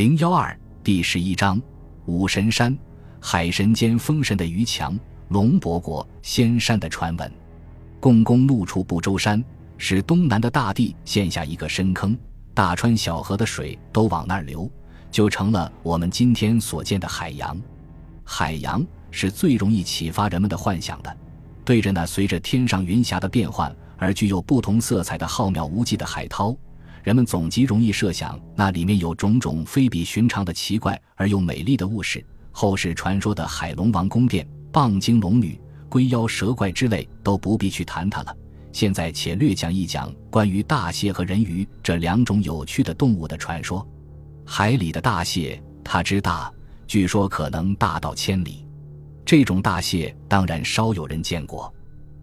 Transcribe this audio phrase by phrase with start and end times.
[0.00, 1.60] 零幺二第十一章
[2.06, 2.74] 五神山，
[3.20, 7.30] 海神间封神的余强，龙伯国仙山的传闻。
[8.00, 9.44] 共工怒触不周山，
[9.76, 12.16] 使东南的大地陷下一个深坑，
[12.54, 14.70] 大川小河的水都往那儿流，
[15.10, 17.54] 就成了我们今天所见的海洋。
[18.24, 21.14] 海洋是最容易启发人们的幻想的，
[21.62, 26.56] 对着那随着天上云霞的变换而具有不同色彩的浩渺无际的海涛。
[27.02, 32.24] 人们总极容易设想，那里面有种种非比寻常的奇怪而又美丽的物事。
[32.52, 38.36] 后世传说的海龙王宫殿、蚌精龙女、龟妖蛇怪之类，都不必去谈它了。
[38.72, 43.86] 现在且略讲一讲关于大蟹和人鱼这两种有趣的动物的传说。
[44.44, 46.52] 海里的大蟹，它之大，
[46.86, 48.66] 据说可能大到千里。
[49.24, 51.72] 这种大蟹当然少有人见过。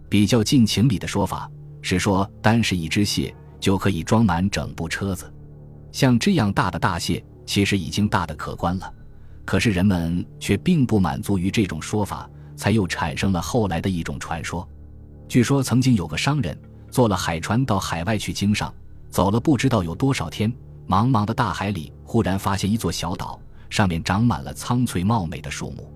[0.10, 1.50] 比较近情理的说法
[1.82, 3.34] 是说，单是一只蟹。
[3.60, 5.32] 就可以装满整部车子，
[5.92, 8.94] 像这样大的大蟹，其实已经大的可观了。
[9.46, 14.68] 可是人们却并不满足于这种说法，才又产生了后来的一种传说。
[15.28, 16.58] 据说曾经有个商人
[16.92, 18.74] 坐了海船到海外去经商，
[19.10, 20.52] 走了不知道有多少天，
[20.88, 25.92] 茫茫的大海里忽然发现一座小岛，上面长满了苍翠茂美的树木。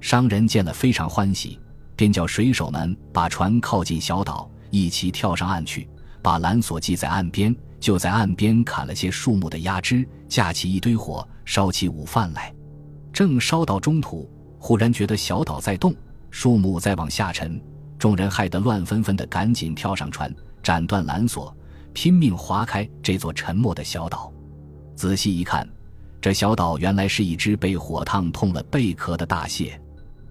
[0.00, 1.58] 商人见了非常欢喜，
[1.94, 5.88] 便叫水手们把船靠近小岛，一起跳上岸去。
[6.26, 12.52] 把缆索系在岸边，就在岸边砍了些树木的压枝，架起一堆火，烧起午饭来。
[13.12, 15.94] 正烧到中途，忽然觉得小岛在动，
[16.32, 17.62] 树木在往下沉。
[17.96, 21.56] 众人害得乱纷纷的，赶紧跳上船，斩断缆索，
[21.92, 24.32] 拼命划开这座沉没的小岛。
[24.96, 25.64] 仔细一看，
[26.20, 29.80] 这小岛原来是一只被火烫痛了贝壳的大蟹。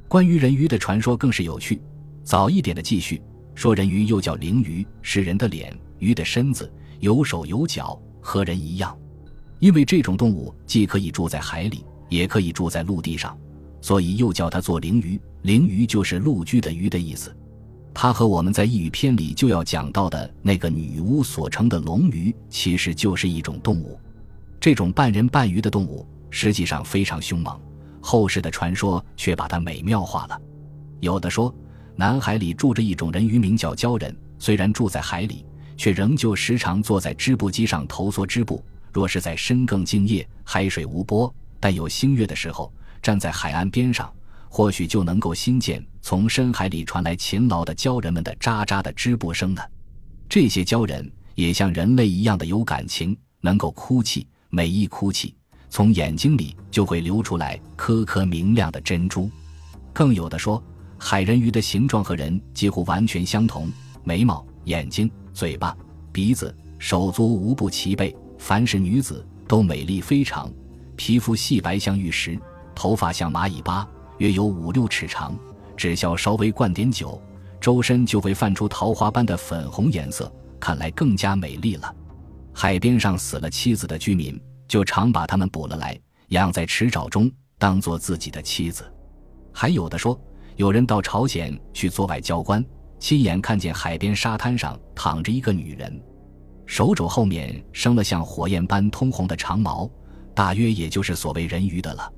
[0.10, 1.82] 关于人鱼的传说更是有趣。
[2.22, 3.22] 早一点的记叙
[3.56, 5.74] 说，人鱼又叫灵鱼，是人的脸。
[6.00, 8.98] 鱼的身子有手有脚，和人一样。
[9.60, 13.38] 因为这种动物既可以住在海里，也可以住在陆地上，
[13.82, 15.20] 所以又叫它做灵鱼。
[15.44, 17.36] 灵鱼就是陆居的鱼的意思。
[17.94, 23.98] 它和我们在异语篇里就要讲到的那个女巫所称的龙鱼，其实就是一种动物。
[24.60, 27.58] 这种半人半鱼的动物实际上非常凶猛，
[28.02, 30.38] 后世的传说却把它美妙化了。
[31.00, 31.56] 有的说，
[31.96, 35.46] 南海里住着一种人鱼，名叫鲛人，虽然住在海里。
[35.78, 38.64] 却仍旧时常坐在织布机上投梭织布。
[38.92, 42.72] 若是在深更静夜、海水无波、但有星月的时候，
[43.02, 44.12] 站在海岸边上，
[44.48, 49.62] 或许就能够新见从深海里传来勤劳的鲛人们的喳喳的织布声呢。
[50.30, 54.26] 这些鲛人也像人类一样的有感情，能够哭泣。
[54.50, 55.36] 每一哭泣，
[55.70, 59.30] 从眼睛里就会流出来颗颗明亮的珍珠。
[59.92, 60.64] 更有的说，
[60.98, 63.70] 海人鱼的形状和人几乎完全相同，
[64.06, 65.12] 眉毛、眼睛。
[65.36, 65.76] 嘴巴、
[66.14, 70.50] 鼻子、手足无不齐备，凡是女子都美丽非常，
[70.96, 72.40] 皮肤细白像玉石，
[72.74, 73.86] 头发像蚂蚁巴，
[74.20, 75.38] 约有五六尺长，
[75.76, 77.22] 只需稍微灌点酒，
[77.60, 81.94] 周身就会泛出桃花般的粉红颜色，看来更加美丽了。
[82.54, 88.90] 海边上死了妻子的居民，就常把他们捕了来，养在池沼中，当做自己的妻子。
[89.52, 90.18] 还有的说，
[90.56, 92.64] 有人到朝鲜去做外交官。
[93.06, 96.02] 亲眼看见海边沙滩上躺着一个女人，
[96.66, 99.88] 手肘后面生了像火焰般通红的长毛，
[100.34, 102.12] 大约也就是所谓人鱼的了。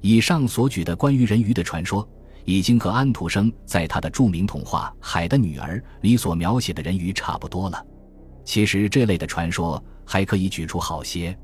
[0.00, 2.04] 以上所举的关于人鱼的传说，
[2.44, 7.80] 已经和安徒生在他的著名童话《海的女儿》里所描写的人鱼差不多了。
[8.44, 11.38] 其实这类的传说还可以举出好些。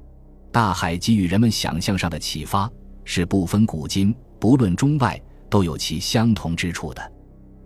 [0.50, 2.68] 大海给予人们想象上的启发，
[3.04, 5.16] 是不分古今、不论中外，
[5.48, 7.12] 都有其相同之处的。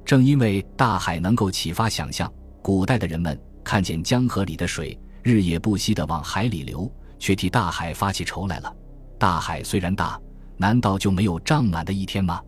[0.04, 2.31] 正因为大海能够启发想象，
[2.62, 8.75] 古代的人们看见江河里的水日夜不息地往海里流，却替大海发起愁来了。
[9.19, 10.20] 大海虽然大，
[10.59, 12.43] 难道就没有涨满的一天吗？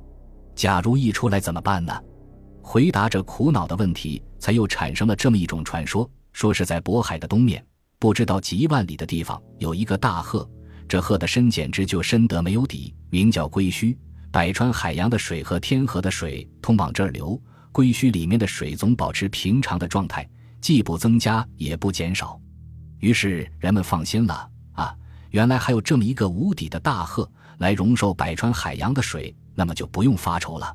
[0.55, 1.99] 假如溢出来怎么办呢？
[2.61, 7.65] 回答这苦恼的问题，才又产生了这么一种传说：说是在渤海的东面，
[7.99, 10.47] 不知道几万里的地方，有一个大壑，
[10.87, 13.97] 这壑的深简直就深得没有底，名叫龟墟。
[14.33, 17.41] 百川海洋的水和天河的水通往这儿流，
[17.77, 20.27] 龟墟里面的水总保持平常的状态，
[20.63, 22.41] 既不增加也不减少。
[23.01, 24.97] 于是人们放心了啊，
[25.29, 30.75] 原来还有这么一个无底的大壑来容受百川海洋的水，那么就不用发愁了。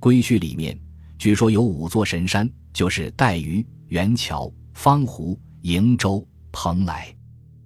[0.00, 0.76] 龟墟里面
[1.16, 7.14] 据说有五座神山，就是带鱼、元桥、方湖、瀛洲、蓬莱，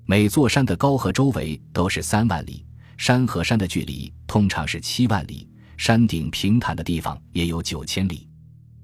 [0.04, 2.62] 每座山的高和周围都是三万里。
[2.98, 8.28] 山和山的距离通常是七万里，山顶平坦的地方也有九千里。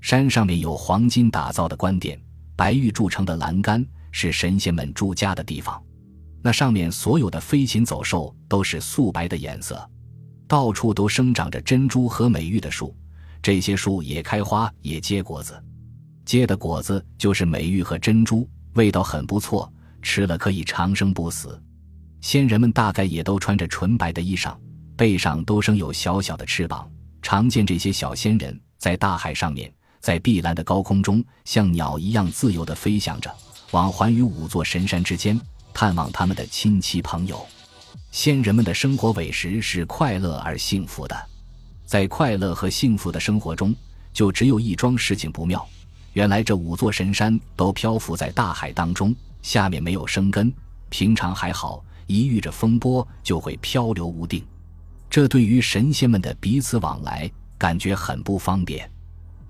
[0.02, 2.20] 山上面有黄金打造的官殿，
[2.56, 5.80] 白玉铸成的栏杆是神仙们住家的地方。
[6.42, 9.88] 那上面所有的飞禽走兽都是素白的颜色，
[10.48, 12.94] 到处都生长着珍珠和美玉的树，
[13.40, 15.62] 这些树也开花也结果子，
[16.24, 19.72] 结的果子就是美玉和珍珠，味道很不错，
[20.02, 21.62] 吃了可以长生不死。
[22.20, 24.56] 仙人们大概也都穿着纯白的衣裳，
[24.96, 26.90] 背上都生有小小的翅膀，
[27.22, 29.72] 常见这些小仙人在大海上面，
[30.02, 33.32] 在碧蓝的高空中，像鸟一样自由地飞翔着，
[33.70, 35.40] 往环于五座神山之间。
[35.72, 37.46] 探望他们的亲戚朋友，
[38.10, 41.16] 仙人们的生活委实是快乐而幸福的。
[41.86, 43.72] 在快乐和幸福的生活中，
[44.12, 45.66] 就只有一桩事情不妙。
[46.14, 50.52] 原来这五座神山都漂浮在大海当中，下面没有生根。
[50.90, 54.44] 平常还好，一遇着风波就会漂流无定。
[55.08, 58.91] 这对于神仙们的彼此往来，感觉很不方便。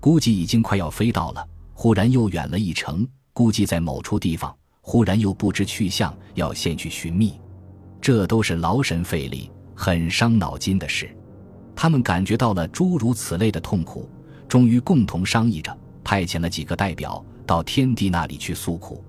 [0.03, 4.53] 估计已经快要飞到了，忽然又远了一程，估计在某处地方。
[4.81, 7.41] 忽然又不知去向，要先去寻觅，
[8.01, 11.17] 这都是劳神费力、很伤脑筋的事。
[11.77, 14.11] 他们感觉到了诸如此类的痛苦，
[14.49, 19.05] 终于共同商议着，派遣了几个代表到天帝那里去诉苦。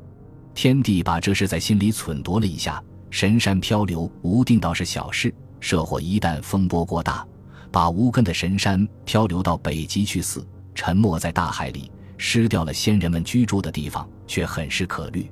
[0.53, 2.79] 天帝把这事在心里忖度了一下：
[3.09, 7.27] 神山漂流无定倒是小事，社火一旦风波过大，
[7.71, 15.29] 把无根的神山漂流到北极去死，沉没在大海里，失掉了先人们居住的地方，却很是可虑。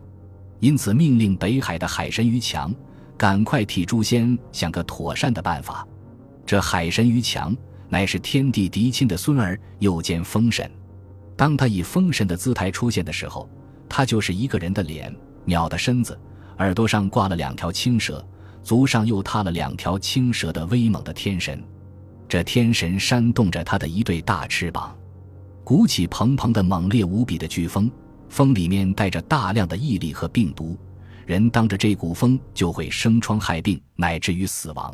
[0.59, 2.73] 因此，命令北海的海神于强
[3.17, 5.87] 赶快替诛仙想个妥善的办法。
[6.45, 7.55] 这海神于强
[7.89, 10.69] 乃是天地嫡亲的孙儿，又兼风神。
[11.35, 13.49] 当他以风神的姿态出现的时候，
[13.89, 15.13] 他就是一个人的脸，
[15.45, 16.19] 鸟的身子，
[16.59, 18.23] 耳朵上挂了两条青蛇，
[18.61, 21.63] 足上又踏了两条青蛇的威猛的天神。
[22.29, 24.95] 这天神扇动着他的一对大翅膀，
[25.71, 27.89] 鼓起蓬蓬的猛烈无比的飓风。
[28.27, 30.77] 风里面带着大量的毅力和病毒，
[31.25, 34.93] 人当着这股风就会生疮害病，乃至于死亡。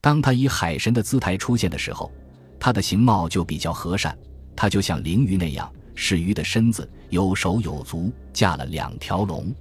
[0.00, 2.10] 当他以海神的姿态出现的时候，
[2.58, 4.18] 他的形貌就比较和善，
[4.56, 9.54] 他就像灵鱼那样，是鱼的身子，有手有足，驾了两条龙。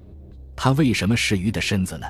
[0.55, 2.07] 他为什么是鱼的身子呢？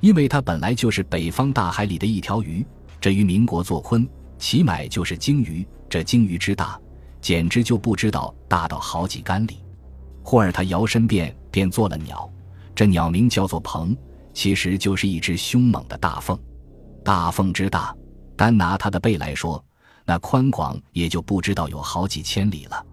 [0.00, 2.64] 因为他本来就是北方大海里的一条鱼，
[2.98, 4.08] 这与民国做鲲，
[4.38, 5.62] 其买就是鲸鱼。
[5.90, 6.80] 这鲸鱼之大，
[7.26, 9.58] 简直就不知道大到好几杆里。
[10.22, 12.30] 忽而他摇身变变做了鸟，
[12.72, 13.96] 这鸟名叫做鹏，
[14.32, 16.38] 其实就是一只凶猛的大凤。
[17.04, 17.92] 大凤之大，
[18.36, 19.60] 单拿它的背来说，
[20.04, 22.86] 那宽广也就不知道有好几千里了。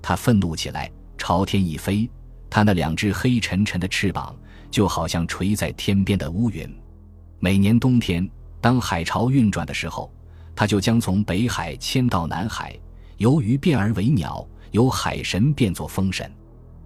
[0.00, 2.10] 它愤怒起来，朝天一飞，
[2.48, 4.34] 它那两只黑沉沉的翅膀
[4.70, 6.66] 就好像垂在天边的乌云。
[7.38, 8.26] 每年冬天，
[8.62, 10.10] 当海潮运转的时候，
[10.56, 12.74] 它就将从北海迁到南海，
[13.18, 16.30] 由鱼变而为鸟，由海神变作风神。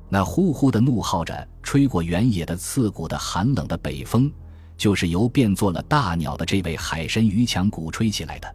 [0.09, 4.33] 那呼呼的怒号着，吹过原野的刺骨的寒冷的北风，
[4.77, 8.55] 就是由变作了大鸟的这位海神于强鼓吹起来的。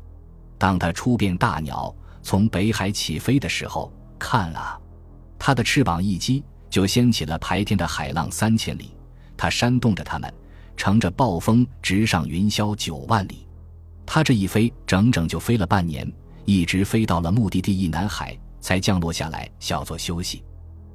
[0.57, 4.79] 当他出变大鸟从北海起飞的时候，看啊，
[5.37, 8.95] 他的翅膀一击，就掀起了排天的海浪三千里，
[9.35, 10.33] 他扇动着它们，
[10.75, 13.45] 乘着暴风直上云霄九万里。
[14.05, 16.11] 他这一飞，整整就飞了半年，
[16.45, 20.43] 一直飞到了目的地一南海，才降落下来，小作休息。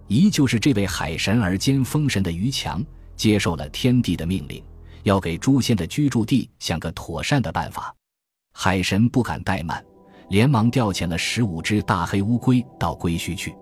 [0.06, 2.84] 依旧是这位海神而兼风神的于强，
[3.14, 4.62] 接受了天帝的命令，
[5.02, 7.94] 要给诛仙的居住地想个妥善的办法。
[8.54, 9.84] 海神不敢怠慢，
[10.30, 13.54] 连忙调遣了十五只大黑乌龟到龟墟去，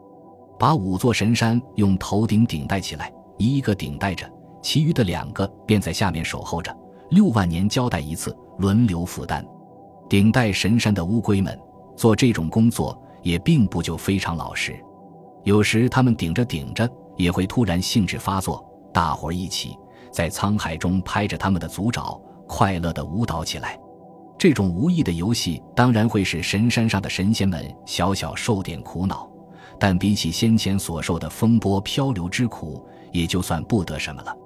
[0.59, 4.31] 把五座神山用头顶顶戴起来，一个顶戴着，
[4.63, 6.75] 其余的两个便在下面守候着。
[7.11, 9.45] 六万年交代一次，轮流负担。
[10.09, 11.59] 顶戴神山的乌龟们
[11.97, 14.79] 做这种工作，也并不就非常老实。
[15.45, 19.77] 有时他们顶着顶着，也会突然兴致发作，大伙儿一起
[20.11, 23.79] 在沧海中拍着他们的足爪，快乐地舞蹈起来。
[24.39, 29.27] 这种无意的游戏当然会使神山上的神仙们小小受点苦恼，
[29.79, 34.37] 但比起先前所受的风波漂流之苦，也就算不得什么了。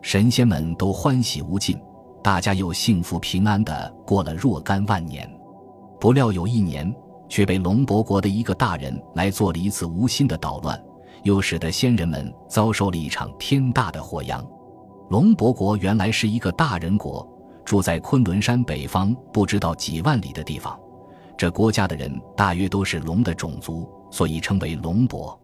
[0.00, 1.76] 神仙们都欢喜无尽，
[2.22, 5.28] 大家又幸福平安地过了若干万年。
[6.02, 6.92] 不料有一年。
[7.28, 10.78] 却被龙伯国的一个大人来做了一次无心的捣乱，
[11.22, 14.46] 又使得仙人们遭受了一场天大的祸殃。
[15.08, 17.26] 龙伯国原来是一个大人国，
[17.64, 20.78] 住在昆仑山北方不知道几万里的地方。
[21.38, 25.40] 这国家的人大约都是龙的种族，所以称为龙伯。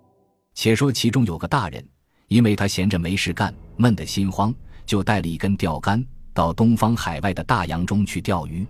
[0.52, 1.82] 且说其中有个大人，
[2.26, 8.66] 因为他闲着没事干，闷得心慌，就带了一根钓竿到东方海外的大洋中去钓鱼。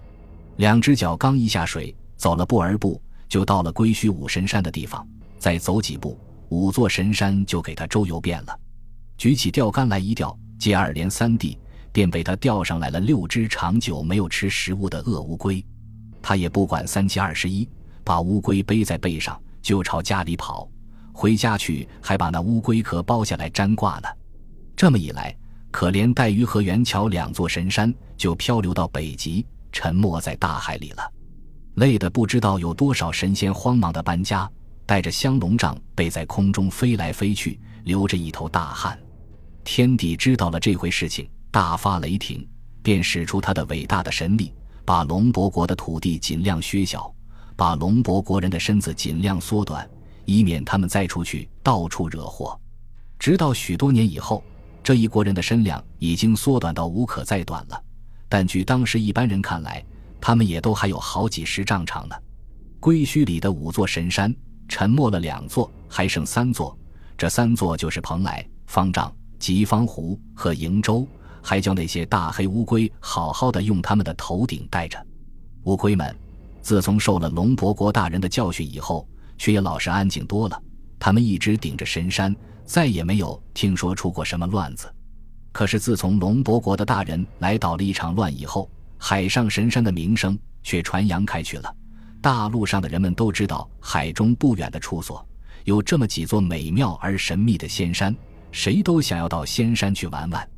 [0.59, 3.01] 两只脚刚一下水，走了步儿步。
[3.29, 5.07] 就到了归墟五神山的地方，
[5.39, 8.59] 再走几步，五座神山就给他周游遍了。
[9.19, 11.59] 举起钓竿来一钓，接二连三地
[11.93, 15.65] 便被他钓上来了六只长久没有吃食物的恶乌龟。
[16.23, 17.69] 他也不管三七二十一，
[18.03, 20.67] 把乌龟背在背上就朝家里跑。
[21.13, 24.09] 回家去还把那乌龟壳剥下来粘挂呢。
[24.75, 25.37] 这么一来，
[25.71, 31.13] 可怜带鱼和元桥两座神山就漂流到北极，沉没在大海里了。
[31.75, 34.51] 累得不知道有多少神仙慌忙的搬家，
[34.85, 38.99] 带着香龙杖背在空中飞来飞去，流着一头大汗。
[39.63, 42.47] 天帝知道了这回事情，大发雷霆，
[42.83, 44.53] 便使出他的伟大的神力，
[44.85, 47.15] 把龙伯国的土地尽量削小，
[47.55, 49.89] 把龙伯国人的身子尽量缩短，
[50.25, 52.59] 以免他们再出去到处惹祸。
[53.19, 54.43] 直到许多年以后，
[54.83, 57.83] 这一国人的身量已经缩短到无可再短了。
[58.29, 59.85] 但据当时一般人看来，
[60.21, 62.15] 他们也都还有好几十丈长呢。
[62.81, 64.35] 龟墟里的五座神山
[64.69, 66.79] 沉没了两座，还剩三座，
[67.17, 69.13] 这三座就是蓬莱、方丈。
[69.39, 71.07] 吉方湖和瀛洲，
[71.41, 74.99] 还叫那些大黑乌龟好好的用他们的头顶戴着。
[75.63, 76.15] 乌龟们
[76.61, 79.09] 自从受了龙伯国大人的教训以后，
[79.39, 80.61] 却也老实安静多了。
[80.99, 84.93] 他们一直顶着神山，再也没有听说出过什么乱子。
[85.53, 91.75] 可是自从龙伯国的大人来捣了一场乱以后，海上神山的名声却传扬开去了。
[92.21, 95.27] 大陆上的人们都知道，海中不远的处所
[95.65, 98.15] 有这么几座美妙而神秘的仙山。
[98.51, 100.49] 谁都想要到仙山去玩玩。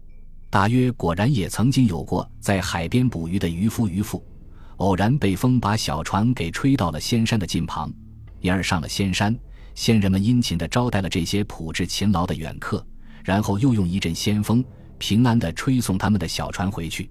[0.49, 4.25] 大约果然也曾经有过在海边捕鱼的渔夫渔妇，
[4.76, 7.92] 偶然被风把小船给吹到了仙山的近旁，
[8.40, 9.37] 因而上了仙山。
[9.75, 12.85] 仙人们殷勤地招待了这些朴质勤劳的远客，
[13.25, 14.64] 然后又用一阵仙风
[15.00, 17.11] 平安地吹送他们的小船回去。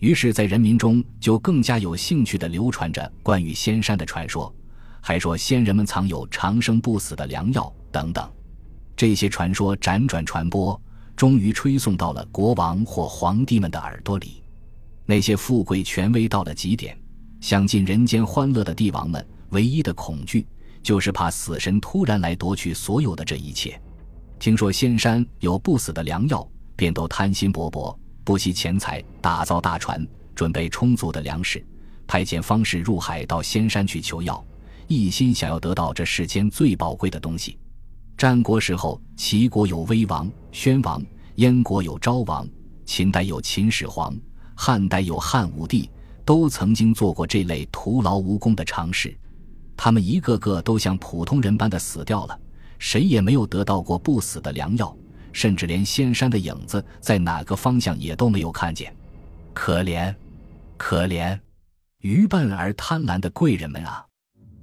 [0.00, 4.54] 于是，在人民中就更加有兴趣地流传着关于仙山的传说，
[5.00, 8.30] 还说仙人们藏有长生不死的良药等等。
[8.96, 10.78] 这些传说辗转传播，
[11.14, 14.42] 终于吹送到了国王或皇帝们的耳朵里。
[15.06, 16.98] 那些富贵权威到了极点、
[17.40, 20.46] 享尽人间欢乐的帝王们，唯一的恐惧
[20.82, 23.80] 就是怕死神突然来夺去所有的这一切。
[24.38, 26.48] 听说仙山有不死的良药，
[26.80, 27.94] 便都贪心勃勃，
[28.24, 30.02] 不惜钱财打造大船，
[30.34, 31.62] 准备充足的粮食，
[32.06, 34.42] 派遣方士入海到仙山去求药，
[34.86, 37.58] 一心想要得到这世间最宝贵的东西。
[38.16, 41.02] 战国时候，齐国有威王、宣王；
[41.34, 42.46] 燕国有昭王；
[42.86, 44.14] 秦代有秦始皇；
[44.56, 45.90] 汉代有汉武帝，
[46.24, 49.14] 都曾经做过这类徒劳无功的尝试。
[49.76, 52.40] 他们一个个都像普通人般的死掉了，
[52.78, 54.96] 谁也没有得到过不死的良药，
[55.32, 58.94] 甚至连仙山的影子在哪个方向也都没有看见。
[59.52, 60.14] 可怜，
[60.76, 61.38] 可怜，
[62.00, 64.04] 愚笨而贪婪的贵人们啊！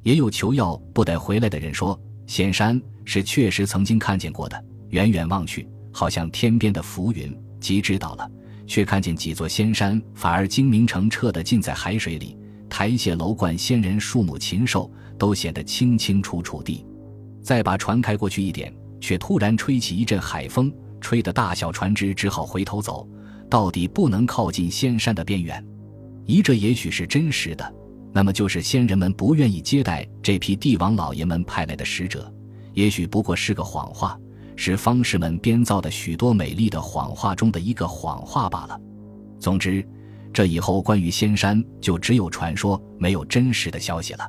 [0.03, 1.99] 也有求药不得回来的人说。
[2.25, 7.33] 仙山是确实曾经看见过的，远远望去，好像天边的浮云。
[7.59, 8.29] 即知道了，
[8.65, 12.37] 却看见几座仙山反而精明澄澈的浸在海水里，
[12.69, 16.85] 台榭楼观仙人、树木禽兽都显得清清楚楚地。
[17.41, 23.07] 再把船开过去一点，却突然吹起一阵海风，吹得大小船只只好回头走，
[23.49, 25.63] 到底不能靠近仙山的边缘。
[26.25, 27.73] 一这也许是真实的。
[28.13, 32.33] 那么就是仙人们不愿意接待这批帝王老爷们派来的使者，
[32.73, 34.19] 也许不过是个谎话，
[34.55, 38.79] 是方士们编造的许多美丽的谎话中的一个谎话罢了。
[39.39, 39.87] 总之，
[40.33, 44.27] 这以后关于仙山就只有传说，没有真实的消息了。